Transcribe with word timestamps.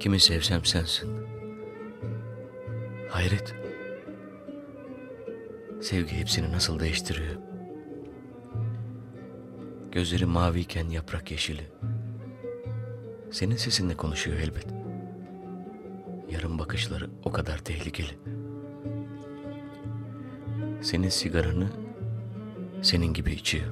Kimi 0.00 0.20
sevsem 0.20 0.64
sensin. 0.64 1.10
Hayret. 3.08 3.54
Sevgi 5.80 6.16
hepsini 6.16 6.52
nasıl 6.52 6.80
değiştiriyor. 6.80 7.34
Gözleri 9.92 10.26
maviyken 10.26 10.88
yaprak 10.88 11.30
yeşili. 11.30 11.62
Senin 13.30 13.56
sesinle 13.56 13.96
konuşuyor 13.96 14.38
elbet. 14.38 14.66
Yarın 16.30 16.58
bakışları 16.58 17.10
o 17.24 17.32
kadar 17.32 17.58
tehlikeli. 17.58 18.18
Senin 20.82 21.08
sigaranı 21.08 21.68
senin 22.82 23.12
gibi 23.14 23.32
içiyor. 23.32 23.70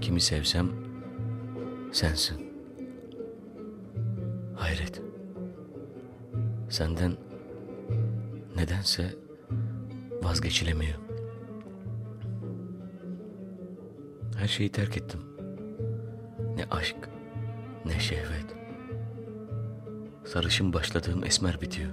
Kimi 0.00 0.20
sevsem 0.20 0.70
sensin. 1.92 2.47
Hayret. 4.58 5.02
Senden 6.68 7.12
nedense 8.56 9.14
vazgeçilemiyor. 10.22 10.98
Her 14.38 14.48
şeyi 14.48 14.68
terk 14.72 14.96
ettim. 14.96 15.20
Ne 16.56 16.64
aşk, 16.70 16.96
ne 17.84 18.00
şehvet. 18.00 18.56
Sarışın 20.24 20.72
başladığım 20.72 21.24
esmer 21.24 21.60
bitiyor. 21.60 21.90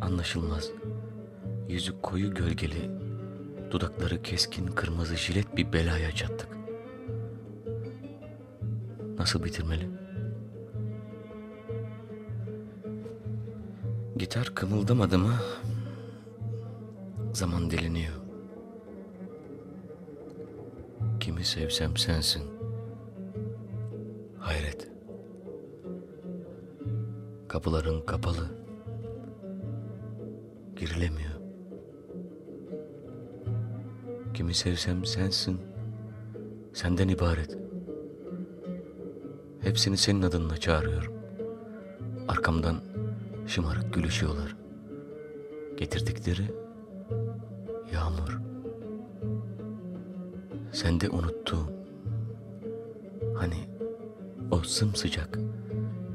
Anlaşılmaz. 0.00 0.70
Yüzü 1.68 2.00
koyu 2.00 2.34
gölgeli, 2.34 2.90
dudakları 3.70 4.22
keskin 4.22 4.66
kırmızı 4.66 5.16
jilet 5.16 5.56
bir 5.56 5.72
belaya 5.72 6.12
çattık. 6.12 6.48
Nasıl 9.18 9.44
bitirmeli? 9.44 10.01
Gitar 14.16 14.54
kımıldamadı 14.54 15.18
mı 15.18 15.32
zaman 17.32 17.70
deliniyor. 17.70 18.12
Kimi 21.20 21.44
sevsem 21.44 21.96
sensin. 21.96 22.42
Hayret. 24.38 24.88
Kapıların 27.48 28.00
kapalı. 28.06 28.48
Girilemiyor. 30.76 31.32
Kimi 34.34 34.54
sevsem 34.54 35.04
sensin. 35.04 35.60
Senden 36.72 37.08
ibaret. 37.08 37.58
Hepsini 39.60 39.96
senin 39.96 40.22
adınla 40.22 40.56
çağırıyorum. 40.56 41.12
Arkamdan 42.28 42.76
şımarık 43.52 43.94
gülüşüyorlar. 43.94 44.56
Getirdikleri 45.76 46.42
yağmur. 47.92 48.40
Sen 50.72 51.00
de 51.00 51.10
unuttuğum. 51.10 51.72
Hani 53.36 53.68
o 54.50 54.58
sımsıcak, 54.58 55.38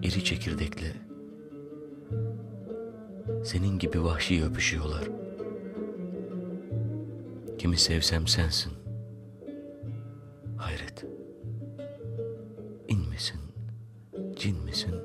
iri 0.04 0.24
çekirdekle 0.24 0.94
senin 3.44 3.80
gibi 3.80 4.04
vahşi 4.04 4.44
öpüşüyorlar. 4.44 5.10
Kimi 7.58 7.78
sevsem 7.78 8.28
sensin. 8.28 8.74
Hayret. 10.58 11.06
İn 12.88 13.10
misin, 13.10 13.40
cin 14.36 14.64
misin, 14.64 14.95